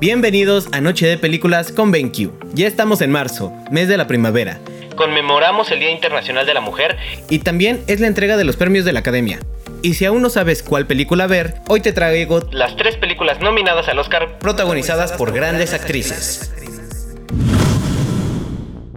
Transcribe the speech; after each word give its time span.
Bienvenidos 0.00 0.68
a 0.70 0.80
Noche 0.80 1.08
de 1.08 1.18
Películas 1.18 1.72
con 1.72 1.90
BenQ. 1.90 2.30
Ya 2.54 2.68
estamos 2.68 3.00
en 3.00 3.10
marzo, 3.10 3.52
mes 3.72 3.88
de 3.88 3.96
la 3.96 4.06
primavera. 4.06 4.60
Conmemoramos 4.94 5.72
el 5.72 5.80
Día 5.80 5.90
Internacional 5.90 6.46
de 6.46 6.54
la 6.54 6.60
Mujer 6.60 6.96
y 7.28 7.40
también 7.40 7.82
es 7.88 7.98
la 7.98 8.06
entrega 8.06 8.36
de 8.36 8.44
los 8.44 8.54
premios 8.54 8.84
de 8.84 8.92
la 8.92 9.00
Academia. 9.00 9.40
Y 9.82 9.94
si 9.94 10.04
aún 10.04 10.22
no 10.22 10.30
sabes 10.30 10.62
cuál 10.62 10.86
película 10.86 11.26
ver, 11.26 11.54
hoy 11.68 11.80
te 11.80 11.92
traigo 11.92 12.42
las 12.52 12.76
tres 12.76 12.96
películas 12.96 13.40
nominadas 13.40 13.88
al 13.88 13.98
Oscar 13.98 14.38
protagonizadas 14.38 15.14
por 15.14 15.32
grandes 15.32 15.74
actrices. 15.74 16.54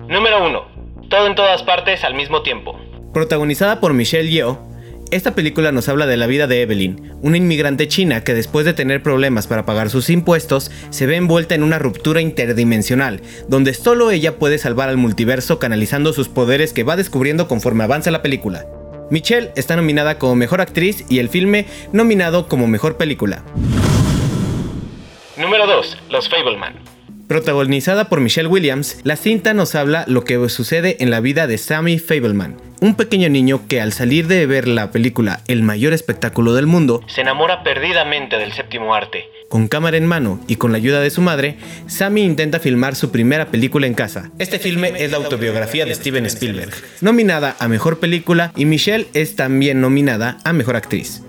Número 0.07 0.45
1. 0.45 1.09
Todo 1.09 1.25
en 1.25 1.33
todas 1.33 1.63
partes 1.63 2.03
al 2.03 2.13
mismo 2.13 2.43
tiempo. 2.43 2.79
Protagonizada 3.11 3.79
por 3.79 3.93
Michelle 3.95 4.29
Yeoh, 4.29 4.59
esta 5.11 5.35
película 5.35 5.71
nos 5.71 5.89
habla 5.89 6.07
de 6.07 6.15
la 6.15 6.25
vida 6.25 6.47
de 6.47 6.61
Evelyn, 6.61 7.11
una 7.21 7.37
inmigrante 7.37 7.87
china 7.87 8.23
que 8.23 8.33
después 8.33 8.65
de 8.65 8.73
tener 8.73 9.03
problemas 9.03 9.45
para 9.45 9.65
pagar 9.65 9.89
sus 9.89 10.09
impuestos, 10.09 10.71
se 10.89 11.05
ve 11.05 11.17
envuelta 11.17 11.53
en 11.53 11.63
una 11.63 11.79
ruptura 11.79 12.21
interdimensional, 12.21 13.21
donde 13.49 13.73
solo 13.73 14.11
ella 14.11 14.39
puede 14.39 14.57
salvar 14.57 14.89
al 14.89 14.97
multiverso 14.97 15.59
canalizando 15.59 16.13
sus 16.13 16.29
poderes 16.29 16.71
que 16.71 16.83
va 16.83 16.95
descubriendo 16.95 17.47
conforme 17.49 17.83
avanza 17.83 18.09
la 18.09 18.21
película. 18.21 18.65
Michelle 19.09 19.51
está 19.57 19.75
nominada 19.75 20.17
como 20.17 20.35
Mejor 20.35 20.61
Actriz 20.61 21.03
y 21.09 21.19
el 21.19 21.27
filme 21.27 21.65
nominado 21.91 22.47
como 22.47 22.67
Mejor 22.67 22.95
Película. 22.95 23.43
Número 25.37 25.67
2. 25.67 25.97
Los 26.09 26.29
Fableman. 26.29 26.75
Protagonizada 27.27 28.07
por 28.09 28.21
Michelle 28.21 28.47
Williams, 28.47 28.99
la 29.03 29.17
cinta 29.17 29.53
nos 29.53 29.75
habla 29.75 30.05
lo 30.07 30.23
que 30.23 30.49
sucede 30.49 30.97
en 30.99 31.11
la 31.11 31.19
vida 31.19 31.47
de 31.47 31.57
Sammy 31.57 31.99
Fableman, 31.99 32.57
un 32.81 32.95
pequeño 32.95 33.29
niño 33.29 33.61
que 33.69 33.79
al 33.79 33.93
salir 33.93 34.27
de 34.27 34.47
ver 34.47 34.67
la 34.67 34.89
película 34.91 35.41
El 35.47 35.61
mayor 35.61 35.93
espectáculo 35.93 36.55
del 36.55 36.65
mundo, 36.65 37.01
se 37.05 37.21
enamora 37.21 37.61
perdidamente 37.63 38.37
del 38.37 38.51
séptimo 38.53 38.95
arte. 38.95 39.29
Con 39.49 39.67
cámara 39.67 39.97
en 39.97 40.07
mano 40.07 40.39
y 40.47 40.55
con 40.55 40.71
la 40.71 40.79
ayuda 40.79 40.99
de 40.99 41.11
su 41.11 41.21
madre, 41.21 41.57
Sammy 41.85 42.23
intenta 42.23 42.59
filmar 42.59 42.95
su 42.95 43.11
primera 43.11 43.45
película 43.45 43.85
en 43.85 43.93
casa. 43.93 44.31
Este 44.39 44.57
filme 44.57 44.93
es 44.97 45.11
la 45.11 45.17
autobiografía 45.17 45.85
de 45.85 45.93
Steven 45.93 46.25
Spielberg, 46.25 46.73
nominada 47.01 47.55
a 47.59 47.67
Mejor 47.67 47.99
Película 47.99 48.51
y 48.55 48.65
Michelle 48.65 49.07
es 49.13 49.35
también 49.35 49.79
nominada 49.79 50.39
a 50.43 50.51
Mejor 50.51 50.75
Actriz. 50.75 51.21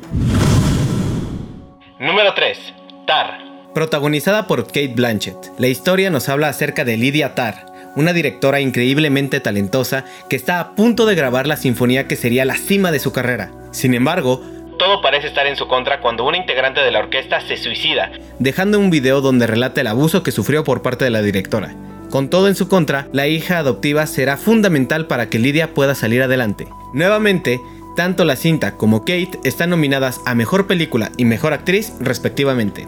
Número 2.01 2.33
3. 2.35 2.59
Tar. 3.07 3.39
Protagonizada 3.75 4.47
por 4.47 4.67
Kate 4.67 4.93
Blanchett, 4.95 5.37
la 5.59 5.69
historia 5.69 6.09
nos 6.09 6.29
habla 6.29 6.49
acerca 6.49 6.85
de 6.85 6.97
Lydia 6.97 7.35
Tarr, 7.35 7.72
una 7.97 8.13
directora 8.13 8.61
increíblemente 8.61 9.41
talentosa 9.41 10.05
que 10.29 10.37
está 10.37 10.61
a 10.61 10.75
punto 10.75 11.07
de 11.07 11.15
grabar 11.15 11.47
la 11.47 11.57
sinfonía 11.57 12.09
que 12.09 12.17
sería 12.17 12.45
la 12.45 12.57
cima 12.57 12.91
de 12.91 12.99
su 12.99 13.13
carrera. 13.13 13.51
Sin 13.71 13.95
embargo, 13.95 14.43
todo 14.79 15.01
parece 15.01 15.29
estar 15.29 15.47
en 15.47 15.57
su 15.57 15.69
contra 15.69 16.01
cuando 16.01 16.25
una 16.25 16.39
integrante 16.39 16.81
de 16.81 16.91
la 16.91 16.99
orquesta 17.01 17.41
se 17.41 17.57
suicida, 17.57 18.11
dejando 18.39 18.79
un 18.79 18.91
video 18.91 19.21
donde 19.21 19.47
relata 19.47 19.81
el 19.81 19.87
abuso 19.87 20.23
que 20.23 20.33
sufrió 20.33 20.65
por 20.65 20.83
parte 20.83 21.05
de 21.05 21.11
la 21.11 21.23
directora. 21.23 21.75
Con 22.11 22.29
todo 22.29 22.49
en 22.49 22.55
su 22.55 22.69
contra, 22.69 23.09
la 23.13 23.27
hija 23.27 23.59
adoptiva 23.59 24.07
será 24.07 24.37
fundamental 24.37 25.07
para 25.07 25.31
que 25.31 25.39
Lydia 25.39 25.73
pueda 25.73 25.95
salir 25.95 26.23
adelante. 26.23 26.67
Nuevamente, 26.93 27.61
tanto 27.97 28.25
la 28.25 28.37
cinta 28.37 28.77
como 28.77 29.01
Kate 29.01 29.39
están 29.45 29.71
nominadas 29.71 30.21
a 30.27 30.35
Mejor 30.35 30.67
Película 30.67 31.13
y 31.17 31.25
Mejor 31.25 31.53
Actriz 31.53 31.95
respectivamente. 32.01 32.87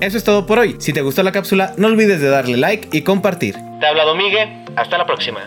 Eso 0.00 0.16
es 0.16 0.24
todo 0.24 0.46
por 0.46 0.58
hoy. 0.58 0.76
Si 0.78 0.94
te 0.94 1.02
gustó 1.02 1.22
la 1.22 1.30
cápsula, 1.30 1.74
no 1.76 1.88
olvides 1.88 2.20
de 2.20 2.28
darle 2.30 2.56
like 2.56 2.88
y 2.90 3.02
compartir. 3.02 3.54
Te 3.80 3.86
ha 3.86 3.90
hablado. 3.90 4.14
Hasta 4.76 4.96
la 4.96 5.04
próxima. 5.04 5.40